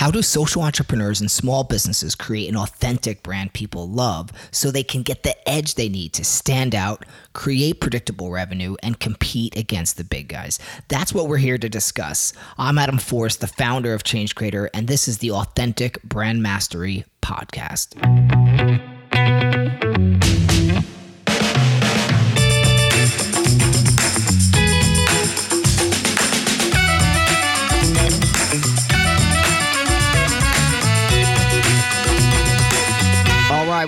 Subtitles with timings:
[0.00, 4.82] How do social entrepreneurs and small businesses create an authentic brand people love so they
[4.82, 9.98] can get the edge they need to stand out, create predictable revenue, and compete against
[9.98, 10.58] the big guys?
[10.88, 12.32] That's what we're here to discuss.
[12.56, 17.04] I'm Adam Force, the founder of Change Creator, and this is the Authentic Brand Mastery
[17.20, 17.92] Podcast.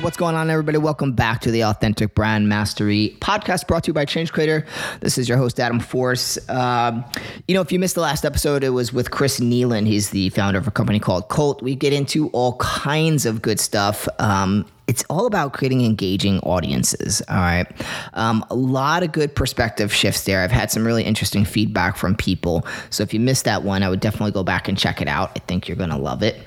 [0.02, 0.78] What's going on, everybody?
[0.78, 4.66] Welcome back to the Authentic Brand Mastery podcast brought to you by Change Creator.
[4.98, 6.40] This is your host, Adam Force.
[6.50, 7.04] Um,
[7.46, 9.86] you know, if you missed the last episode, it was with Chris Nealon.
[9.86, 11.62] He's the founder of a company called Cult.
[11.62, 14.08] We get into all kinds of good stuff.
[14.18, 17.22] Um, it's all about creating engaging audiences.
[17.28, 17.70] All right.
[18.14, 20.42] Um, a lot of good perspective shifts there.
[20.42, 22.66] I've had some really interesting feedback from people.
[22.90, 25.30] So if you missed that one, I would definitely go back and check it out.
[25.36, 26.40] I think you're going to love it.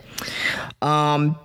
[0.82, 1.38] Um,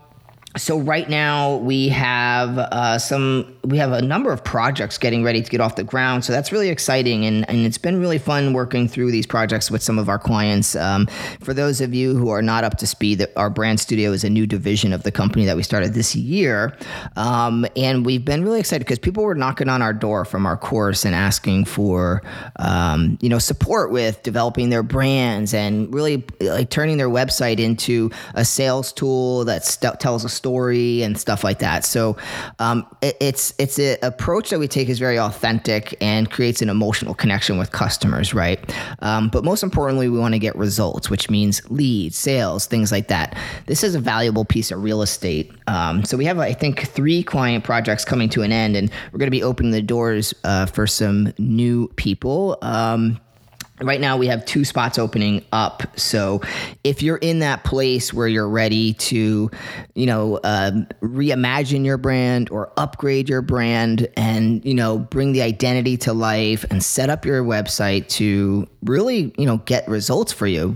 [0.56, 5.42] so right now we have uh, some we have a number of projects getting ready
[5.42, 6.24] to get off the ground.
[6.24, 7.24] So that's really exciting.
[7.24, 10.74] And, and it's been really fun working through these projects with some of our clients.
[10.74, 11.06] Um,
[11.40, 14.30] for those of you who are not up to speed our brand studio is a
[14.30, 16.76] new division of the company that we started this year.
[17.16, 20.56] Um, and we've been really excited because people were knocking on our door from our
[20.56, 22.22] course and asking for
[22.56, 28.10] um, you know support with developing their brands and really like turning their website into
[28.34, 31.84] a sales tool that st- tells a story and stuff like that.
[31.84, 32.16] So
[32.58, 36.70] um, it, it's it's an approach that we take is very authentic and creates an
[36.70, 38.58] emotional connection with customers, right?
[39.00, 43.08] Um, but most importantly, we want to get results, which means leads, sales, things like
[43.08, 43.36] that.
[43.66, 45.52] This is a valuable piece of real estate.
[45.66, 49.18] Um, so we have, I think, three client projects coming to an end, and we're
[49.18, 52.56] going to be opening the doors uh, for some new people.
[52.62, 53.20] Um,
[53.82, 55.82] Right now, we have two spots opening up.
[55.98, 56.42] So,
[56.84, 59.50] if you're in that place where you're ready to,
[59.94, 65.40] you know, um, reimagine your brand or upgrade your brand and, you know, bring the
[65.42, 70.46] identity to life and set up your website to really, you know, get results for
[70.46, 70.74] you,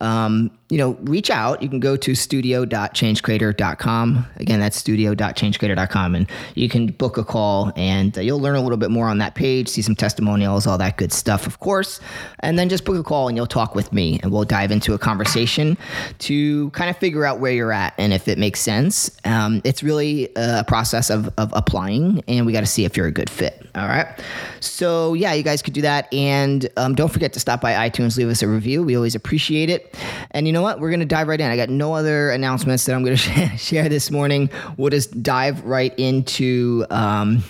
[0.00, 1.62] um, you know, reach out.
[1.62, 4.26] You can go to studio.changecreator.com.
[4.36, 6.14] Again, that's studio.changecreator.com.
[6.14, 9.16] And you can book a call and uh, you'll learn a little bit more on
[9.18, 12.00] that page, see some testimonials, all that good stuff, of course.
[12.40, 14.92] And then just book a call and you'll talk with me and we'll dive into
[14.92, 15.78] a conversation
[16.18, 19.10] to kind of figure out where you're at and if it makes sense.
[19.24, 23.06] Um, it's really a process of, of applying and we got to see if you're
[23.06, 23.66] a good fit.
[23.74, 24.06] All right.
[24.60, 26.12] So, yeah, you guys could do that.
[26.12, 28.82] And um, don't forget to stop by iTunes, leave us a review.
[28.82, 29.94] We always appreciate it.
[30.32, 30.80] And you know what?
[30.80, 31.50] We're going to dive right in.
[31.50, 34.50] I got no other announcements that I'm going to share this morning.
[34.76, 36.86] We'll just dive right into.
[36.90, 37.42] Um,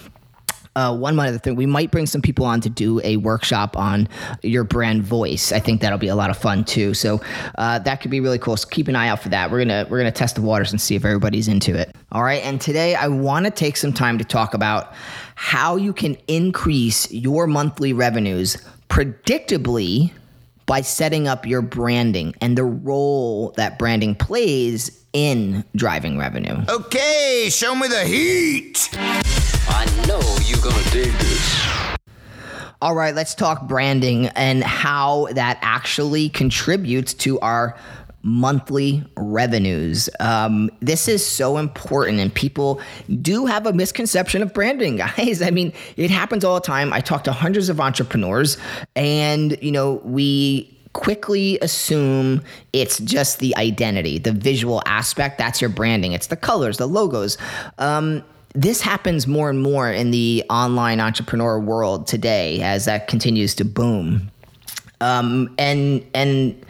[0.76, 4.08] uh, one other thing, we might bring some people on to do a workshop on
[4.44, 5.50] your brand voice.
[5.50, 6.94] I think that'll be a lot of fun too.
[6.94, 7.20] So
[7.56, 8.56] uh, that could be really cool.
[8.56, 9.50] So keep an eye out for that.
[9.50, 11.96] We're gonna we're gonna test the waters and see if everybody's into it.
[12.12, 12.44] All right.
[12.44, 14.94] And today I want to take some time to talk about
[15.34, 18.56] how you can increase your monthly revenues
[18.88, 20.12] predictably
[20.68, 26.62] by setting up your branding and the role that branding plays in driving revenue.
[26.68, 28.90] Okay, show me the heat.
[28.92, 31.58] I know you're gonna dig this.
[32.80, 37.76] All right, let's talk branding and how that actually contributes to our
[38.22, 40.08] monthly revenues.
[40.20, 42.80] Um, this is so important, and people
[43.20, 45.42] do have a misconception of branding, guys.
[45.42, 46.92] I mean, it happens all the time.
[46.92, 48.58] I talk to hundreds of entrepreneurs,
[48.96, 52.42] and you know, we quickly assume
[52.72, 55.38] it's just the identity, the visual aspect.
[55.38, 56.12] That's your branding.
[56.12, 57.38] It's the colors, the logos.
[57.78, 58.24] Um,
[58.54, 63.64] this happens more and more in the online entrepreneur world today as that continues to
[63.64, 64.30] boom.
[65.00, 66.60] Um, and and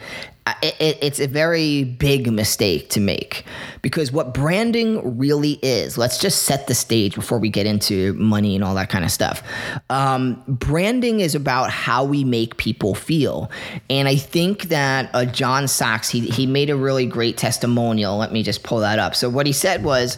[0.61, 3.45] it, it's a very big mistake to make
[3.81, 8.55] because what branding really is, let's just set the stage before we get into money
[8.55, 9.41] and all that kind of stuff.
[9.89, 13.49] Um, branding is about how we make people feel.
[13.89, 18.17] And I think that uh, Jonah Sachs, he, he made a really great testimonial.
[18.17, 19.15] Let me just pull that up.
[19.15, 20.17] So, what he said was,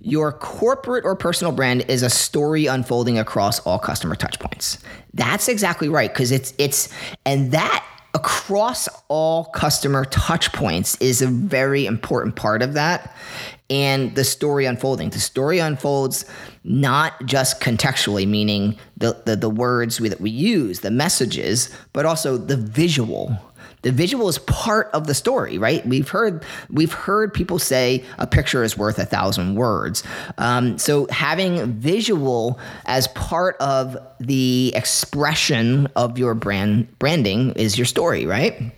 [0.00, 4.78] your corporate or personal brand is a story unfolding across all customer touchpoints.
[5.12, 6.88] That's exactly right because it's it's
[7.26, 13.14] and that across all customer touch points is a very important part of that
[13.70, 15.10] and the story unfolding.
[15.10, 16.24] The story unfolds
[16.64, 22.06] not just contextually meaning the, the, the words we, that we use the messages but
[22.06, 23.36] also the visual
[23.82, 25.86] the visual is part of the story, right?
[25.86, 30.02] We've heard we've heard people say a picture is worth a thousand words.
[30.36, 37.86] Um, so having visual as part of the expression of your brand branding is your
[37.86, 38.72] story, right?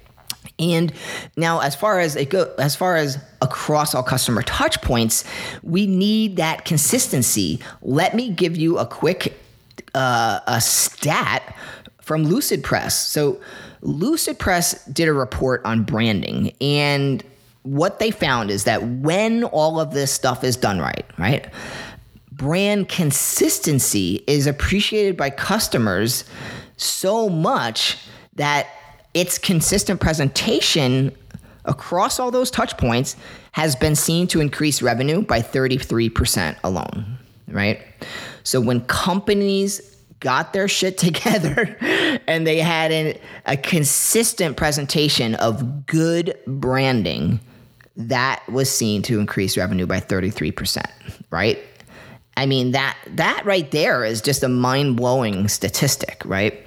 [0.58, 0.93] And
[1.37, 5.25] now, as far as it go, as far as across all customer touch points,
[5.62, 7.61] we need that consistency.
[7.81, 9.41] Let me give you a quick
[9.94, 11.56] uh, a stat
[12.02, 12.94] from Lucid Press.
[12.94, 13.41] So,
[13.82, 17.25] Lucid Press did a report on branding, and
[17.62, 21.47] what they found is that when all of this stuff is done right, right,
[22.32, 26.25] brand consistency is appreciated by customers
[26.77, 27.99] so much
[28.35, 28.67] that
[29.12, 31.15] its consistent presentation
[31.67, 33.17] across all those touch points
[33.53, 37.19] has been seen to increase revenue by 33% alone,
[37.49, 37.83] right?
[38.43, 41.77] So when companies got their shit together
[42.27, 47.41] and they had an, a consistent presentation of good branding,
[47.97, 50.83] that was seen to increase revenue by 33%,
[51.31, 51.59] right?
[52.37, 56.65] I mean that that right there is just a mind-blowing statistic, right?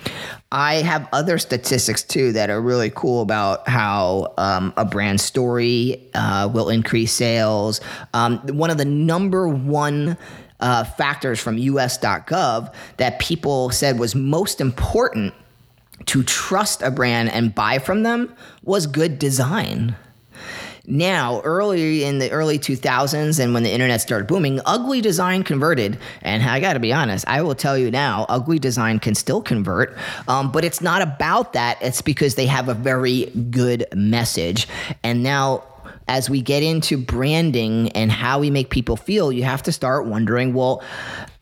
[0.52, 6.12] I have other statistics too that are really cool about how um, a brand story
[6.14, 7.82] uh, will increase sales.
[8.14, 10.16] Um, one of the number one
[10.64, 15.34] uh, factors from US.gov that people said was most important
[16.06, 18.34] to trust a brand and buy from them
[18.64, 19.96] was good design.
[20.86, 25.98] Now, early in the early 2000s and when the internet started booming, ugly design converted.
[26.22, 29.42] And I got to be honest, I will tell you now, ugly design can still
[29.42, 31.78] convert, um, but it's not about that.
[31.82, 34.68] It's because they have a very good message.
[35.04, 35.64] And now,
[36.08, 40.06] as we get into branding and how we make people feel, you have to start
[40.06, 40.84] wondering, well,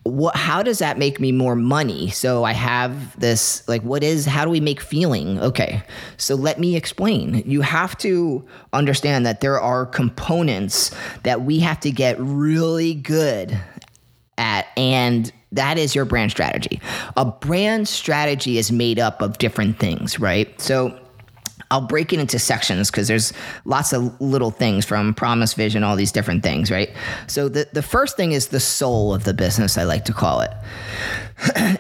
[0.04, 2.10] what how does that make me more money?
[2.10, 5.40] So i have this like what is how do we make feeling?
[5.40, 5.84] Okay
[6.18, 7.44] so let me explain.
[7.46, 8.44] You have to
[8.74, 10.92] understand that there are components
[11.24, 13.58] that we have to get really good
[14.38, 16.82] at and that is your brand strategy.
[17.18, 20.60] A brand strategy is made up of different things right?
[20.60, 20.98] So
[21.72, 23.32] I'll break it into sections because there's
[23.64, 26.90] lots of little things from promise, vision, all these different things, right?
[27.28, 30.42] So the, the first thing is the soul of the business, I like to call
[30.42, 30.52] it.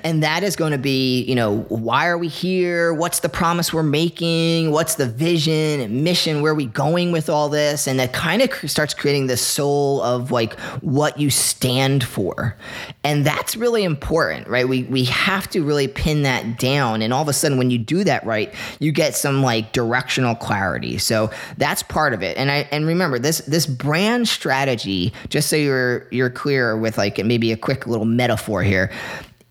[0.03, 2.93] And that is going to be, you know, why are we here?
[2.93, 4.71] What's the promise we're making?
[4.71, 6.41] What's the vision and mission?
[6.41, 7.87] Where are we going with all this?
[7.87, 12.55] And that kind of starts creating the soul of like what you stand for.
[13.03, 14.67] And that's really important, right?
[14.67, 17.01] We, we have to really pin that down.
[17.01, 20.35] And all of a sudden, when you do that right, you get some like directional
[20.35, 20.97] clarity.
[20.97, 22.37] So that's part of it.
[22.37, 27.23] And I, and remember this, this brand strategy, just so you're, you're clear with like
[27.23, 28.91] maybe a quick little metaphor here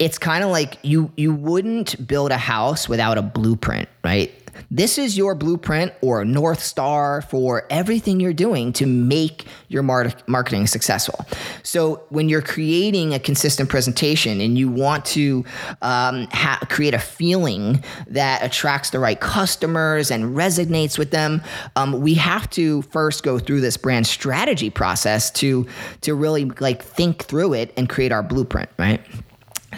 [0.01, 4.33] it's kind of like you you wouldn't build a house without a blueprint, right?
[4.71, 10.13] This is your blueprint or North Star for everything you're doing to make your mar-
[10.27, 11.25] marketing successful.
[11.63, 15.45] So, when you're creating a consistent presentation and you want to
[15.83, 21.43] um, ha- create a feeling that attracts the right customers and resonates with them,
[21.77, 25.67] um, we have to first go through this brand strategy process to
[26.01, 29.01] to really like think through it and create our blueprint, right?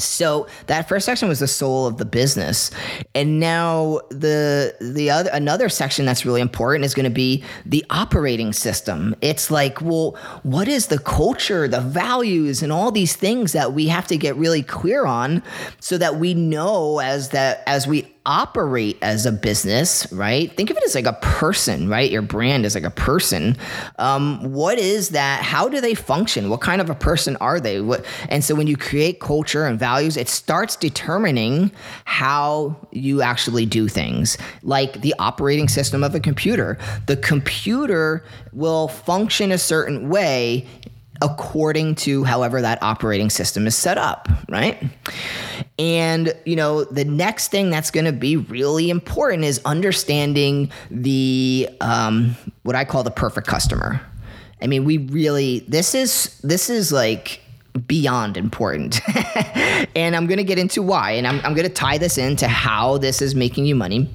[0.02, 2.70] So that first section was the soul of the business,
[3.14, 7.84] and now the the other another section that's really important is going to be the
[7.90, 9.14] operating system.
[9.20, 13.88] It's like, well, what is the culture, the values, and all these things that we
[13.88, 15.42] have to get really clear on,
[15.80, 20.54] so that we know as that as we operate as a business, right?
[20.56, 22.10] Think of it as like a person, right?
[22.10, 23.56] Your brand is like a person.
[23.98, 25.42] Um, what is that?
[25.42, 26.48] How do they function?
[26.48, 27.80] What kind of a person are they?
[27.80, 31.72] What, and so when you create culture and values, it starts determining
[32.04, 36.78] how you actually do things, like the operating system of a computer.
[37.06, 40.66] The computer will function a certain way
[41.22, 44.82] according to however that operating system is set up, right?
[45.78, 51.68] And, you know, the next thing that's going to be really important is understanding the,
[51.80, 54.00] um, what I call the perfect customer.
[54.60, 57.40] I mean, we really, this is, this is like,
[57.86, 59.00] beyond important.
[59.96, 61.12] and I'm going to get into why.
[61.12, 64.10] And I'm, I'm going to tie this into how this is making you money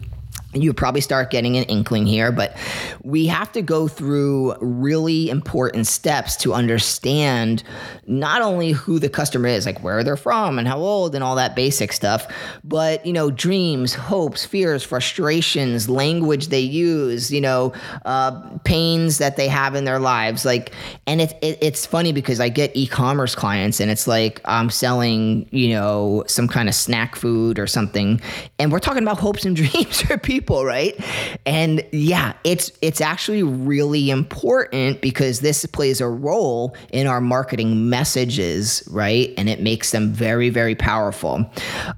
[0.64, 2.56] you probably start getting an inkling here, but
[3.04, 7.64] we have to go through really important steps to understand
[8.06, 11.36] not only who the customer is, like where they're from and how old and all
[11.36, 12.28] that basic stuff,
[12.64, 17.74] but you know, dreams, hopes, fears, frustrations, language they use, you know,
[18.06, 18.32] uh,
[18.64, 20.46] pains that they have in their lives.
[20.46, 20.72] Like,
[21.06, 25.48] and it's it, it's funny because I get e-commerce clients and it's like I'm selling,
[25.52, 28.22] you know, some kind of snack food or something,
[28.60, 30.98] and we're talking about hopes and dreams for people people, right?
[31.46, 37.90] And yeah, it's it's actually really important because this plays a role in our marketing
[37.90, 39.34] messages, right?
[39.38, 41.46] And it makes them very, very powerful.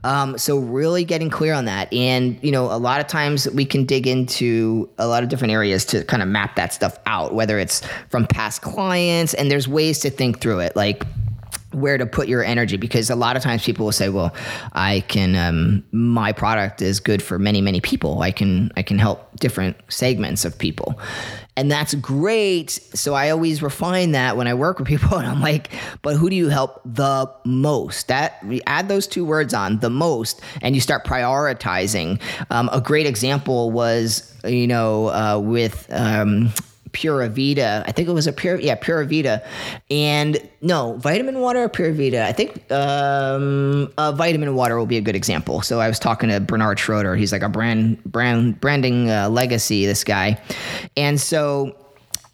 [0.03, 3.65] Um, so really getting clear on that, and you know, a lot of times we
[3.65, 7.35] can dig into a lot of different areas to kind of map that stuff out,
[7.35, 11.05] whether it's from past clients, and there's ways to think through it, like
[11.71, 14.33] where to put your energy because a lot of times people will say well
[14.73, 18.21] i can um, my product is good for many many people.
[18.21, 20.99] I can i can help different segments of people.
[21.55, 22.71] And that's great.
[22.71, 25.71] So i always refine that when i work with people and i'm like
[26.01, 28.07] but who do you help the most?
[28.07, 32.21] That we add those two words on the most and you start prioritizing.
[32.49, 36.51] Um, a great example was you know uh, with um,
[36.91, 37.83] Pura Vida.
[37.85, 39.43] I think it was a Pure, yeah, Pura Vida.
[39.89, 42.25] And no, vitamin water or Pura Vida.
[42.25, 45.61] I think um, uh, vitamin water will be a good example.
[45.61, 47.15] So I was talking to Bernhard Schroeder.
[47.15, 50.41] He's like a brand, brand, branding uh, legacy, this guy.
[50.97, 51.75] And so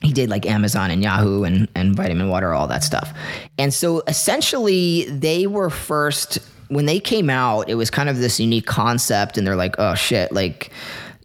[0.02, 3.14] he did like Amazon and Yahoo and, and vitamin water, all that stuff.
[3.58, 8.40] And so essentially, they were first, when they came out, it was kind of this
[8.40, 9.38] unique concept.
[9.38, 10.72] And they're like, oh shit, like,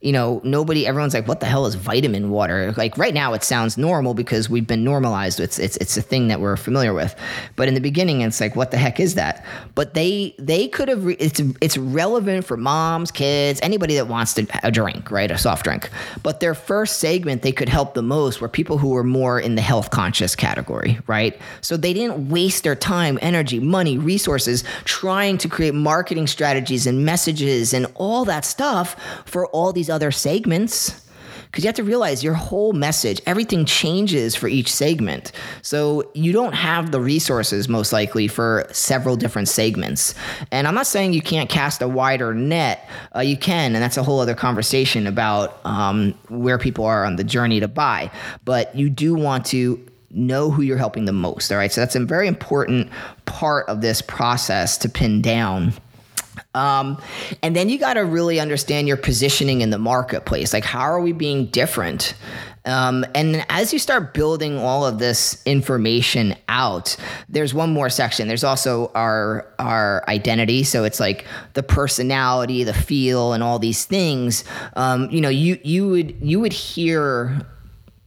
[0.01, 2.73] you know, nobody, everyone's like, what the hell is vitamin water?
[2.75, 5.39] Like right now, it sounds normal because we've been normalized.
[5.39, 7.15] It's it's it's a thing that we're familiar with.
[7.55, 9.45] But in the beginning, it's like, what the heck is that?
[9.75, 11.05] But they they could have.
[11.05, 15.37] Re- it's it's relevant for moms, kids, anybody that wants to a drink, right, a
[15.37, 15.91] soft drink.
[16.23, 19.55] But their first segment, they could help the most were people who were more in
[19.55, 21.39] the health conscious category, right?
[21.61, 27.05] So they didn't waste their time, energy, money, resources trying to create marketing strategies and
[27.05, 31.07] messages and all that stuff for all these other segments
[31.51, 35.33] because you have to realize your whole message, everything changes for each segment.
[35.63, 40.15] So you don't have the resources, most likely, for several different segments.
[40.53, 43.97] And I'm not saying you can't cast a wider net, uh, you can, and that's
[43.97, 48.13] a whole other conversation about um, where people are on the journey to buy.
[48.45, 51.51] But you do want to know who you're helping the most.
[51.51, 51.73] All right.
[51.73, 52.91] So that's a very important
[53.25, 55.73] part of this process to pin down.
[56.55, 57.01] Um,
[57.43, 60.53] and then you got to really understand your positioning in the marketplace.
[60.53, 62.15] Like, how are we being different?
[62.65, 66.97] Um, and as you start building all of this information out,
[67.29, 68.29] there's one more section.
[68.29, 70.65] There's also our our identity.
[70.65, 74.45] So it's like the personality, the feel, and all these things.
[74.75, 77.47] Um, you know, you you would you would hear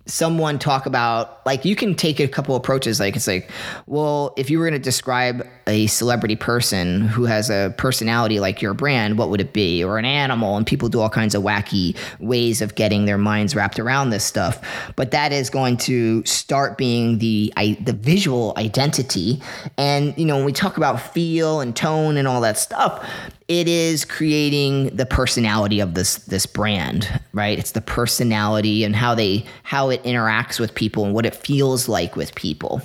[0.06, 3.00] someone talk about like you can take a couple approaches.
[3.00, 3.50] Like it's like
[3.88, 8.62] well if you were going to describe a celebrity person who has a personality like
[8.62, 9.84] your brand what would it be?
[9.84, 13.56] Or an animal and people do all kinds of wacky ways of getting their minds
[13.56, 14.60] wrapped around this stuff.
[14.96, 19.42] But that is going to start being the I, the visual identity.
[19.78, 23.08] And you know when we talk about feel and tone and all that stuff
[23.48, 29.14] it is creating the personality of this this brand right it's the personality and how
[29.14, 32.82] they how it interacts with people and what it feels like with people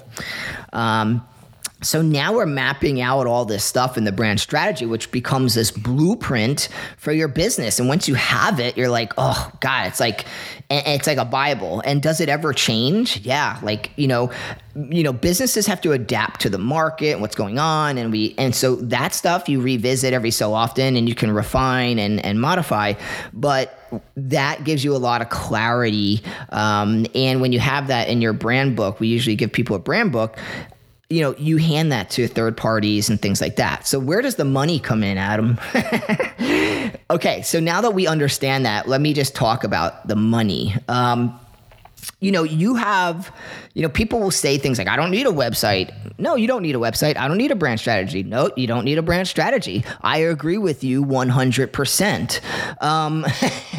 [0.73, 1.27] um,
[1.81, 5.71] so now we're mapping out all this stuff in the brand strategy, which becomes this
[5.71, 7.79] blueprint for your business.
[7.79, 10.27] And once you have it, you're like, oh God, it's like
[10.71, 11.81] it's like a Bible.
[11.85, 13.19] And does it ever change?
[13.21, 14.31] Yeah, like you know,
[14.75, 18.35] you know, businesses have to adapt to the market and what's going on, and we
[18.37, 22.41] and so that stuff you revisit every so often, and you can refine and and
[22.41, 22.95] modify,
[23.33, 23.75] but
[24.17, 26.23] that gives you a lot of clarity.
[26.51, 29.79] Um, and when you have that in your brand book, we usually give people a
[29.81, 30.37] brand book
[31.11, 33.87] you know, you hand that to third parties and things like that.
[33.87, 35.59] So where does the money come in, Adam?
[37.11, 40.75] okay, so now that we understand that, let me just talk about the money.
[40.87, 41.39] Um,
[42.21, 43.33] you know, you have,
[43.75, 45.95] you know, people will say things like, I don't need a website.
[46.19, 47.17] No, you don't need a website.
[47.17, 48.25] I don't need a brand strategy.
[48.25, 49.85] No, you don't need a brand strategy.
[50.01, 52.83] I agree with you 100%.
[52.83, 53.25] Um,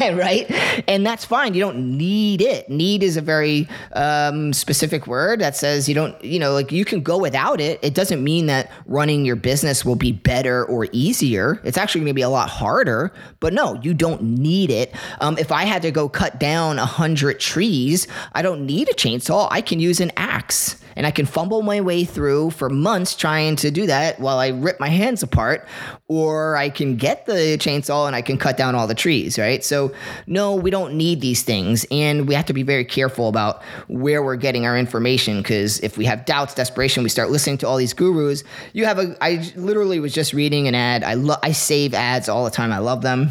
[0.00, 0.50] right?
[0.88, 1.52] And that's fine.
[1.52, 2.70] You don't need it.
[2.70, 6.86] Need is a very um, specific word that says you don't, you know, like you
[6.86, 7.78] can go without it.
[7.82, 11.60] It doesn't mean that running your business will be better or easier.
[11.62, 14.94] It's actually going to be a lot harder, but no, you don't need it.
[15.20, 19.48] Um, if I had to go cut down 100 trees, I don't need a chainsaw.
[19.50, 23.56] I can use an axe and I can fumble my way through for months trying
[23.56, 25.66] to do that while I rip my hands apart,
[26.08, 29.64] or I can get the chainsaw and I can cut down all the trees, right?
[29.64, 29.92] So,
[30.26, 31.86] no, we don't need these things.
[31.90, 35.96] And we have to be very careful about where we're getting our information because if
[35.96, 38.44] we have doubts, desperation, we start listening to all these gurus.
[38.72, 41.04] You have a, I literally was just reading an ad.
[41.04, 43.30] I, lo- I save ads all the time, I love them.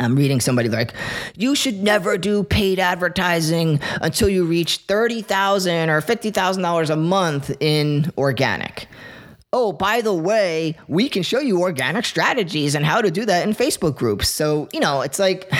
[0.00, 0.92] I'm reading somebody like,
[1.36, 6.90] you should never do paid advertising until you reach thirty thousand or fifty thousand dollars
[6.90, 8.88] a month in organic.
[9.52, 13.46] Oh, by the way, we can show you organic strategies and how to do that
[13.46, 14.28] in Facebook groups.
[14.28, 15.50] So, you know, it's like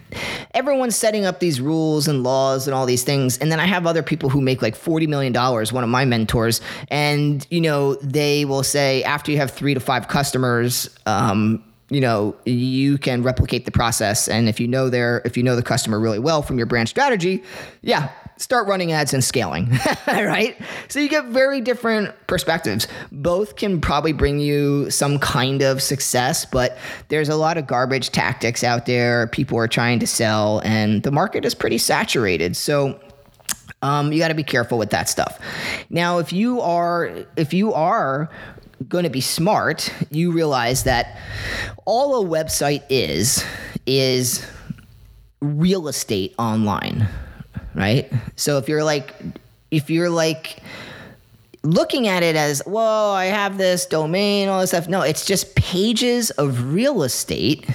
[0.54, 3.38] everyone's setting up these rules and laws and all these things.
[3.38, 6.60] And then I have other people who make like $40 million, one of my mentors,
[6.88, 12.00] and, you know, they will say after you have three to five customers, um, you
[12.00, 14.28] know you can replicate the process.
[14.28, 16.88] And if you know their if you know the customer really well from your brand
[16.88, 17.42] strategy
[17.82, 19.70] yeah start running ads and scaling
[20.06, 20.56] right?
[20.88, 22.86] So you get very different perspectives.
[23.10, 26.76] Both can probably bring you some kind of success but
[27.08, 31.12] there's a lot of garbage tactics out there people are trying to sell and the
[31.12, 32.56] market is pretty saturated.
[32.56, 33.00] So
[33.82, 35.38] um, you got to be careful with that stuff.
[35.90, 38.30] Now if you are if you are
[38.88, 41.18] going to be smart, you realize that
[41.84, 43.44] all a website is
[43.86, 44.44] is
[45.40, 47.08] real estate online,
[47.74, 48.12] right?
[48.36, 49.14] So if you're like
[49.70, 50.62] if you're like
[51.62, 54.88] looking at it as, well, I have this domain, all this stuff.
[54.88, 57.68] No, it's just pages of real estate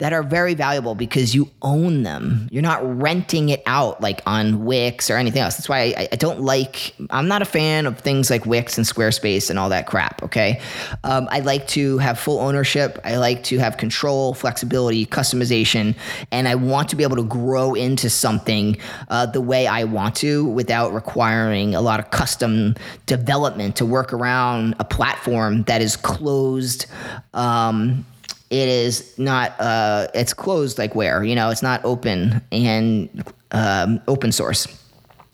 [0.00, 2.48] that are very valuable because you own them.
[2.50, 5.56] You're not renting it out like on Wix or anything else.
[5.56, 8.86] That's why I, I don't like, I'm not a fan of things like Wix and
[8.86, 10.60] Squarespace and all that crap, okay?
[11.04, 12.98] Um, I like to have full ownership.
[13.04, 15.94] I like to have control, flexibility, customization,
[16.32, 18.78] and I want to be able to grow into something
[19.08, 24.14] uh, the way I want to without requiring a lot of custom development to work
[24.14, 26.86] around a platform that is closed.
[27.34, 28.06] Um,
[28.50, 34.00] it is not uh, it's closed like where you know it's not open and um,
[34.08, 34.66] open source.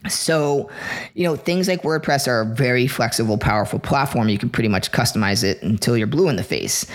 [0.08, 0.70] So
[1.14, 4.28] you know things like wordpress are a very flexible powerful platform.
[4.28, 6.87] You can pretty much customize it until you're blue in the face.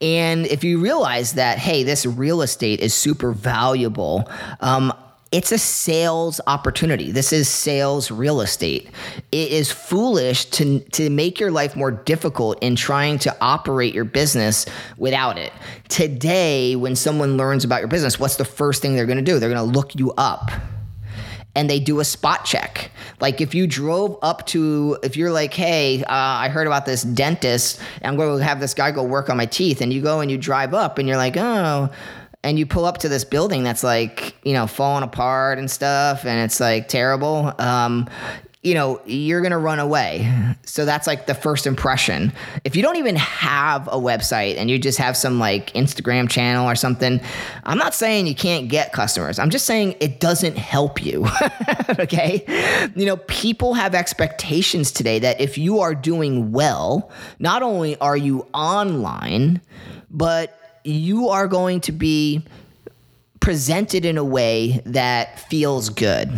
[0.00, 4.92] And if you realize that hey this real estate is super valuable um,
[5.32, 7.10] it's a sales opportunity.
[7.10, 8.90] This is sales real estate.
[9.32, 14.04] It is foolish to, to make your life more difficult in trying to operate your
[14.04, 14.66] business
[14.98, 15.52] without it.
[15.88, 19.38] Today, when someone learns about your business, what's the first thing they're gonna do?
[19.38, 20.50] They're gonna look you up
[21.54, 22.90] and they do a spot check.
[23.20, 27.02] Like if you drove up to, if you're like, hey, uh, I heard about this
[27.02, 30.20] dentist, I'm going to have this guy go work on my teeth, and you go
[30.20, 31.90] and you drive up and you're like, oh,
[32.44, 36.24] and you pull up to this building that's like you know falling apart and stuff
[36.24, 38.08] and it's like terrible um,
[38.62, 40.54] you know you're gonna run away.
[40.64, 42.32] So that's like the first impression.
[42.64, 46.68] If you don't even have a website and you just have some like instagram channel
[46.68, 47.20] or something
[47.64, 49.38] i'm not saying you can't get customers.
[49.38, 51.26] I'm just saying it doesn't help you
[51.98, 52.44] okay?
[52.94, 58.16] You know people have expectations today that if you are doing well not only are
[58.16, 59.60] you online
[60.08, 62.44] but you are going to be
[63.40, 66.30] presented in a way that feels good.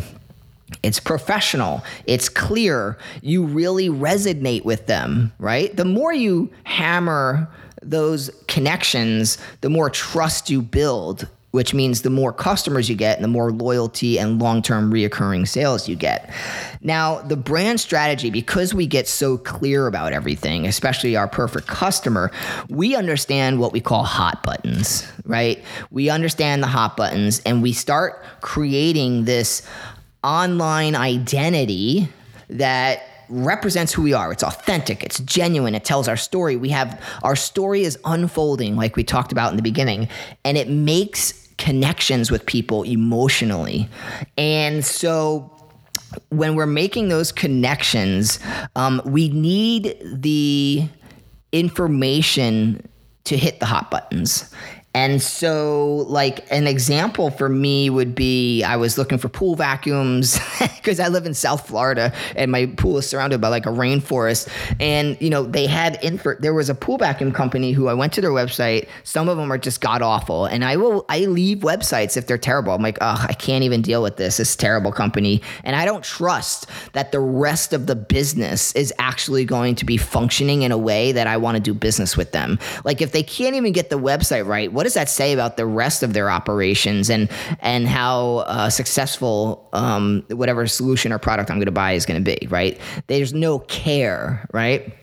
[0.82, 5.74] It's professional, it's clear, you really resonate with them, right?
[5.74, 7.48] The more you hammer
[7.82, 13.22] those connections, the more trust you build which means the more customers you get and
[13.22, 16.28] the more loyalty and long term reoccurring sales you get.
[16.80, 22.32] Now, the brand strategy, because we get so clear about everything, especially our perfect customer,
[22.68, 25.62] we understand what we call hot buttons, right?
[25.92, 29.62] We understand the hot buttons and we start creating this
[30.24, 32.08] online identity
[32.50, 34.32] that represents who we are.
[34.32, 36.56] It's authentic, it's genuine, it tells our story.
[36.56, 40.08] We have our story is unfolding, like we talked about in the beginning,
[40.44, 43.88] and it makes connections with people emotionally.
[44.36, 45.50] And so
[46.30, 48.38] when we're making those connections,
[48.76, 50.88] um, we need the
[51.52, 52.88] information
[53.24, 54.52] to hit the hot buttons.
[54.94, 60.38] And so, like, an example for me would be I was looking for pool vacuums
[60.76, 64.48] because I live in South Florida and my pool is surrounded by like a rainforest.
[64.78, 68.12] And, you know, they had, info, there was a pool vacuum company who I went
[68.12, 68.88] to their website.
[69.02, 70.46] Some of them are just god awful.
[70.46, 72.72] And I will, I leave websites if they're terrible.
[72.72, 74.36] I'm like, oh, I can't even deal with this.
[74.36, 75.42] This terrible company.
[75.64, 79.96] And I don't trust that the rest of the business is actually going to be
[79.96, 82.60] functioning in a way that I want to do business with them.
[82.84, 85.56] Like, if they can't even get the website right, what what does that say about
[85.56, 91.50] the rest of their operations and and how uh, successful um, whatever solution or product
[91.50, 92.46] I'm going to buy is going to be?
[92.48, 92.78] Right?
[93.06, 94.94] There's no care, right?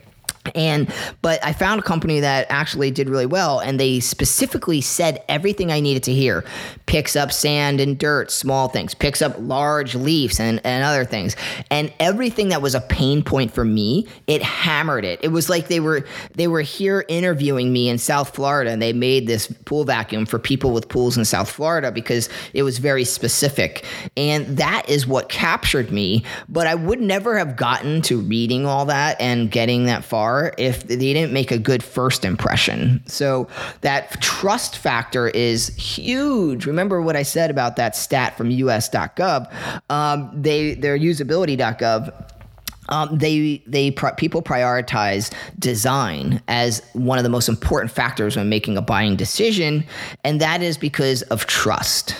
[0.55, 5.23] And but I found a company that actually did really well, and they specifically said
[5.29, 6.43] everything I needed to hear.
[6.87, 8.93] Picks up sand and dirt, small things.
[8.93, 11.35] Picks up large leaves and, and other things.
[11.69, 15.19] And everything that was a pain point for me, it hammered it.
[15.21, 18.93] It was like they were they were here interviewing me in South Florida, and they
[18.93, 23.05] made this pool vacuum for people with pools in South Florida because it was very
[23.05, 23.85] specific.
[24.17, 26.23] And that is what captured me.
[26.49, 30.87] But I would never have gotten to reading all that and getting that far if
[30.87, 33.01] they didn't make a good first impression.
[33.07, 33.47] So
[33.81, 36.65] that trust factor is huge.
[36.65, 39.51] Remember remember what I said about that stat from US.gov.
[39.89, 42.27] Um, they their usability.gov
[42.89, 48.77] um, they they people prioritize design as one of the most important factors when making
[48.77, 49.85] a buying decision,
[50.23, 52.15] and that is because of trust.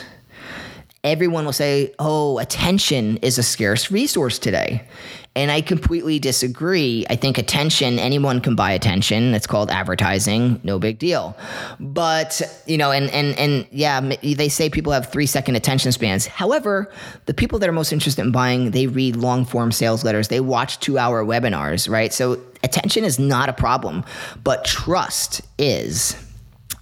[1.03, 4.87] Everyone will say, "Oh, attention is a scarce resource today,"
[5.33, 7.05] And I completely disagree.
[7.09, 9.33] I think attention, anyone can buy attention.
[9.33, 11.37] It's called advertising, no big deal.
[11.79, 16.27] But, you know, and and and yeah, they say people have 3-second attention spans.
[16.27, 16.91] However,
[17.27, 20.27] the people that are most interested in buying, they read long-form sales letters.
[20.27, 22.11] They watch 2-hour webinars, right?
[22.11, 24.03] So attention is not a problem,
[24.43, 26.13] but trust is.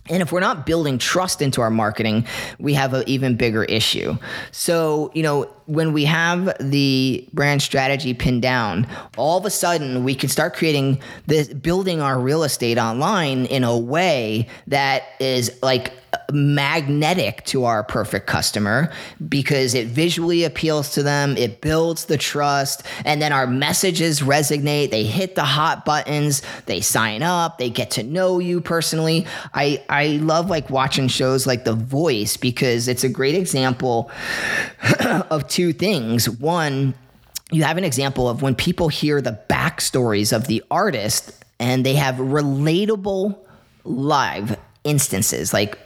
[0.09, 2.25] And if we're not building trust into our marketing,
[2.57, 4.17] we have an even bigger issue.
[4.51, 10.03] So, you know, when we have the brand strategy pinned down, all of a sudden
[10.03, 15.51] we can start creating this, building our real estate online in a way that is
[15.61, 15.93] like
[16.31, 18.91] magnetic to our perfect customer
[19.27, 24.91] because it visually appeals to them, it builds the trust, and then our messages resonate.
[24.91, 29.25] They hit the hot buttons, they sign up, they get to know you personally.
[29.53, 34.11] I I love like watching shows like The Voice because it's a great example
[35.29, 36.29] of two things.
[36.29, 36.93] One,
[37.51, 41.95] you have an example of when people hear the backstories of the artist and they
[41.95, 43.37] have relatable
[43.83, 45.77] live instances like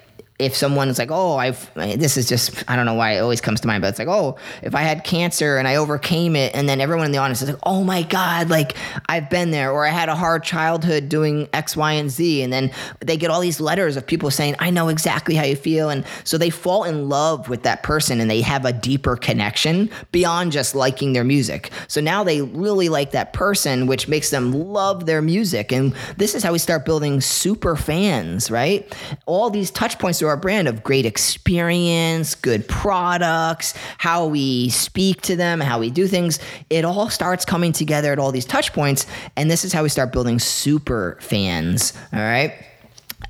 [0.46, 3.42] if someone is like, oh, I've, this is just, I don't know why it always
[3.42, 6.56] comes to mind, but it's like, oh, if I had cancer and I overcame it,
[6.56, 8.76] and then everyone in the audience is like, oh my God, like
[9.08, 12.42] I've been there, or I had a hard childhood doing X, Y, and Z.
[12.42, 15.56] And then they get all these letters of people saying, I know exactly how you
[15.56, 15.90] feel.
[15.90, 19.90] And so they fall in love with that person and they have a deeper connection
[20.12, 21.72] beyond just liking their music.
[21.88, 25.72] So now they really like that person, which makes them love their music.
[25.72, 28.94] And this is how we start building super fans, right?
[29.26, 35.60] All these touch points brand of great experience, good products, how we speak to them,
[35.60, 36.40] how we do things.
[36.70, 39.06] It all starts coming together at all these touch points.
[39.36, 41.94] And this is how we start building super fans.
[42.12, 42.54] All right.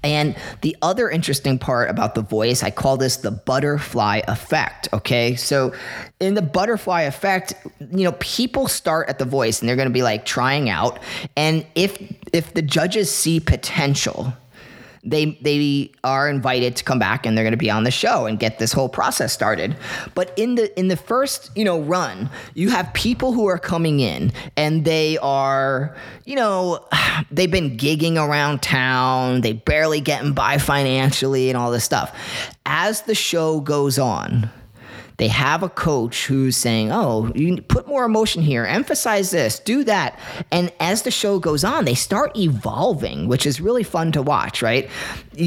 [0.04, 4.90] And the other interesting part about the voice, I call this the butterfly effect.
[4.92, 5.36] Okay.
[5.36, 5.74] So,
[6.20, 9.94] in the butterfly effect, you know, people start at the voice and they're going to
[9.94, 11.00] be like trying out.
[11.38, 11.98] And if,
[12.34, 14.34] if the judges see potential,
[15.04, 18.26] they they are invited to come back and they're going to be on the show
[18.26, 19.76] and get this whole process started.
[20.16, 24.00] But in the in the first you know run, you have people who are coming
[24.00, 26.86] in and they are you know
[27.32, 32.18] they've been gigging around town, they barely getting by financially and all this stuff.
[32.66, 34.50] As the show goes on
[35.18, 39.84] they have a coach who's saying, "Oh, you put more emotion here, emphasize this, do
[39.84, 40.20] that."
[40.52, 44.62] And as the show goes on, they start evolving, which is really fun to watch,
[44.62, 44.90] right?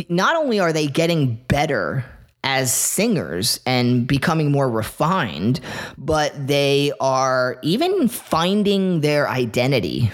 [0.08, 2.04] Not only are they getting better
[2.44, 5.60] as singers and becoming more refined,
[5.98, 10.10] but they are even finding their identity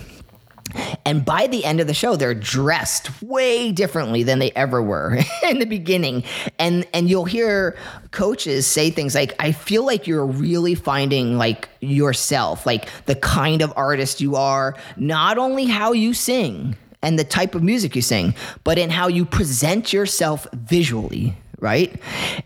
[1.04, 5.18] and by the end of the show, they're dressed way differently than they ever were
[5.48, 6.24] in the beginning.
[6.58, 7.76] And and you'll hear
[8.10, 13.62] coaches say things like, I feel like you're really finding like yourself, like the kind
[13.62, 18.02] of artist you are, not only how you sing and the type of music you
[18.02, 21.94] sing, but in how you present yourself visually right?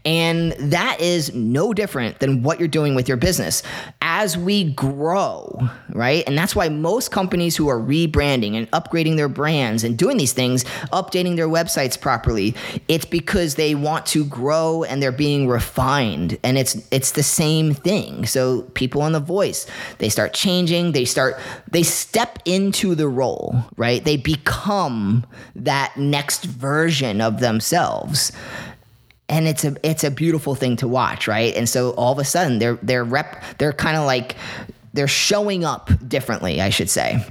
[0.05, 3.63] And that is no different than what you're doing with your business.
[4.03, 6.23] As we grow, right?
[6.27, 10.35] And that's why most companies who are rebranding and upgrading their brands and doing these
[10.35, 12.55] things, updating their websites properly,
[12.89, 16.39] it's because they want to grow and they're being refined.
[16.45, 18.27] And it's it's the same thing.
[18.27, 23.65] So people on the voice, they start changing, they start they step into the role,
[23.79, 24.05] right?
[24.05, 25.25] They become
[25.55, 28.31] that next version of themselves
[29.29, 31.55] and it's a it's a beautiful thing to watch, right?
[31.55, 34.37] And so all of a sudden they're they're rep they're kind of like
[34.93, 37.25] they're showing up differently, I should say.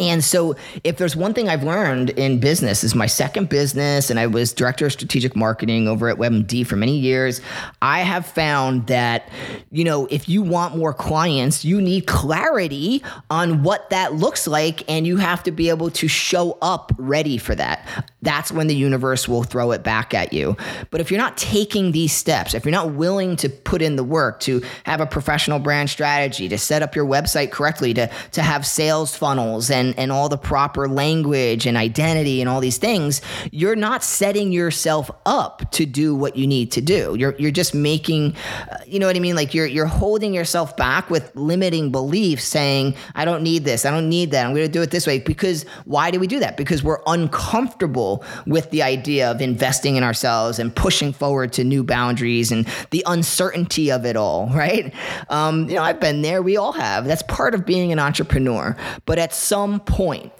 [0.00, 4.18] And so, if there's one thing I've learned in business, is my second business, and
[4.18, 7.40] I was director of strategic marketing over at WebMD for many years.
[7.80, 9.28] I have found that,
[9.70, 14.82] you know, if you want more clients, you need clarity on what that looks like,
[14.90, 18.10] and you have to be able to show up ready for that.
[18.22, 20.56] That's when the universe will throw it back at you.
[20.90, 24.04] But if you're not taking these steps, if you're not willing to put in the
[24.04, 28.42] work to have a professional brand strategy, to set up your website correctly, to to
[28.42, 33.22] have sales funnels and and, all the proper language and identity and all these things,
[33.50, 37.16] you're not setting yourself up to do what you need to do.
[37.18, 38.36] You're, you're just making,
[38.70, 39.34] uh, you know what I mean?
[39.34, 43.86] Like you're, you're holding yourself back with limiting beliefs saying, I don't need this.
[43.86, 44.44] I don't need that.
[44.44, 45.18] I'm going to do it this way.
[45.18, 46.58] Because why do we do that?
[46.58, 48.11] Because we're uncomfortable
[48.46, 53.02] with the idea of investing in ourselves and pushing forward to new boundaries and the
[53.06, 54.92] uncertainty of it all, right?
[55.28, 56.42] Um, you know, I've been there.
[56.42, 57.04] We all have.
[57.04, 58.76] That's part of being an entrepreneur.
[59.06, 60.32] But at some point,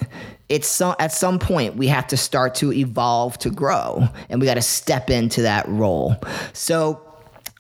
[0.49, 4.47] it's some, at some point we have to start to evolve to grow and we
[4.47, 6.17] got to step into that role.
[6.53, 7.12] So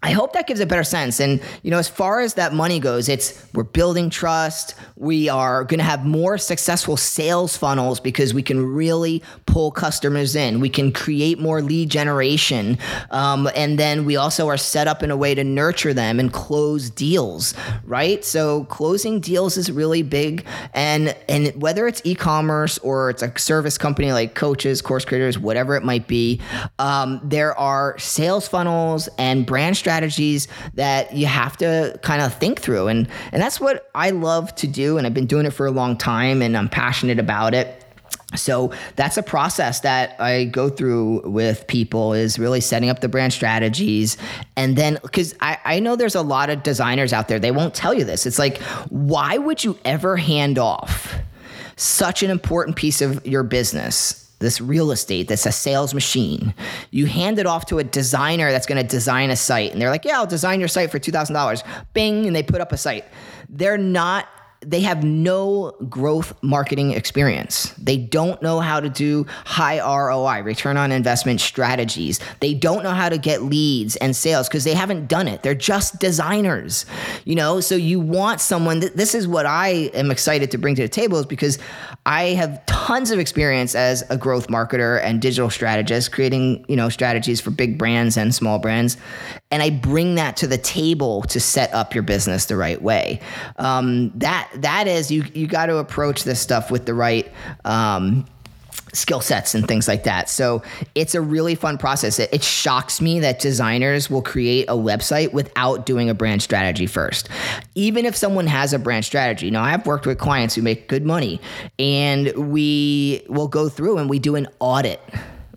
[0.05, 1.21] I hope that gives a better sense.
[1.21, 4.75] And, you know, as far as that money goes, it's we're building trust.
[4.97, 10.35] We are going to have more successful sales funnels because we can really pull customers
[10.35, 10.59] in.
[10.59, 12.79] We can create more lead generation.
[13.12, 16.33] Um, and then we also are set up in a way to nurture them and
[16.33, 18.25] close deals, right?
[18.25, 20.45] So closing deals is really big.
[20.75, 25.38] And, and whether it's e commerce or it's a service company like coaches, course creators,
[25.38, 26.41] whatever it might be,
[26.81, 32.33] um, there are sales funnels and brand strategies strategies that you have to kind of
[32.35, 32.88] think through.
[32.88, 34.96] And, and that's what I love to do.
[34.96, 37.85] And I've been doing it for a long time and I'm passionate about it.
[38.35, 43.09] So that's a process that I go through with people is really setting up the
[43.09, 44.16] brand strategies.
[44.57, 47.74] And then, because I, I know there's a lot of designers out there, they won't
[47.74, 48.24] tell you this.
[48.24, 51.14] It's like, why would you ever hand off
[51.76, 56.52] such an important piece of your business this real estate that's a sales machine.
[56.90, 59.90] You hand it off to a designer that's going to design a site, and they're
[59.90, 61.62] like, "Yeah, I'll design your site for two thousand dollars."
[61.94, 63.05] Bing, and they put up a site.
[63.48, 64.28] They're not
[64.64, 67.75] they have no growth marketing experience.
[67.79, 72.20] They don't know how to do high ROI, return on investment strategies.
[72.40, 75.42] They don't know how to get leads and sales because they haven't done it.
[75.42, 76.87] They're just designers,
[77.25, 77.61] you know?
[77.61, 80.88] So you want someone that this is what I am excited to bring to the
[80.88, 81.59] table is because
[82.07, 86.88] I have tons of experience as a growth marketer and digital strategist creating, you know,
[86.88, 88.96] strategies for big brands and small brands.
[89.51, 93.20] And I bring that to the table to set up your business the right way.
[93.57, 97.31] Um, that that is you you got to approach this stuff with the right
[97.65, 98.27] um,
[98.93, 100.29] skill sets and things like that.
[100.29, 100.62] So
[100.95, 102.19] it's a really fun process.
[102.19, 106.87] It, it, shocks me that designers will create a website without doing a brand strategy
[106.87, 107.29] first.
[107.75, 109.51] Even if someone has a brand strategy.
[109.51, 111.41] Now, I've worked with clients who make good money
[111.79, 115.01] and we will go through and we do an audit.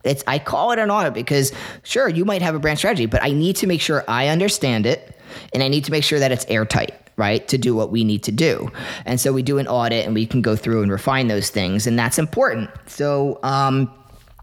[0.03, 1.51] It's I call it an audit because
[1.83, 4.85] sure, you might have a brand strategy, but I need to make sure I understand
[4.85, 5.19] it
[5.53, 8.23] and I need to make sure that it's airtight right, to do what we need
[8.23, 8.71] to do.
[9.05, 11.87] And so we do an audit and we can go through and refine those things,
[11.87, 12.69] and that's important.
[12.87, 13.91] So, um,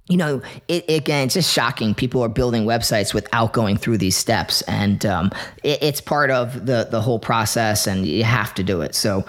[0.08, 1.94] you know, it, again, it's just shocking.
[1.94, 5.30] People are building websites without going through these steps, and um,
[5.62, 8.94] it, it's part of the the whole process, and you have to do it.
[8.94, 9.24] So,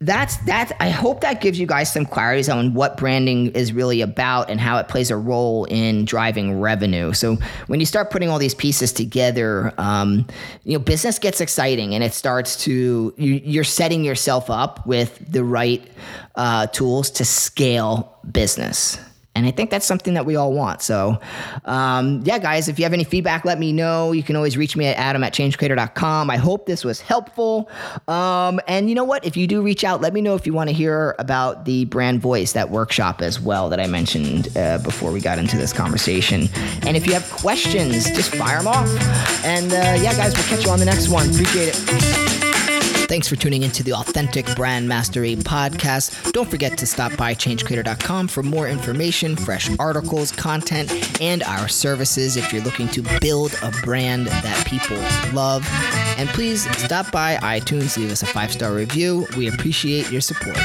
[0.00, 4.00] that's that i hope that gives you guys some clarity on what branding is really
[4.00, 7.12] about and how it plays a role in driving revenue.
[7.12, 10.26] So when you start putting all these pieces together um,
[10.64, 15.18] you know business gets exciting and it starts to you, you're setting yourself up with
[15.30, 15.86] the right
[16.36, 18.98] uh, tools to scale business
[19.38, 20.82] and I think that's something that we all want.
[20.82, 21.20] So,
[21.64, 24.10] um, yeah, guys, if you have any feedback, let me know.
[24.10, 26.28] You can always reach me at adam at changecreator.com.
[26.28, 27.70] I hope this was helpful.
[28.08, 29.24] Um, and you know what?
[29.24, 31.84] If you do reach out, let me know if you want to hear about the
[31.84, 35.72] brand voice, that workshop as well that I mentioned uh, before we got into this
[35.72, 36.48] conversation.
[36.82, 38.88] And if you have questions, just fire them off.
[39.44, 41.30] And uh, yeah, guys, we'll catch you on the next one.
[41.30, 42.47] Appreciate it.
[43.08, 46.32] Thanks for tuning into the Authentic Brand Mastery podcast.
[46.32, 52.36] Don't forget to stop by changecreator.com for more information, fresh articles, content, and our services
[52.36, 54.98] if you're looking to build a brand that people
[55.32, 55.66] love.
[56.18, 59.26] And please stop by iTunes, leave us a five star review.
[59.38, 60.58] We appreciate your support.